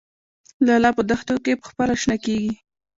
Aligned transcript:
لاله 0.65 0.89
په 0.97 1.01
دښتو 1.09 1.35
کې 1.43 1.59
پخپله 1.61 1.95
شنه 2.01 2.17
کیږي 2.23 2.53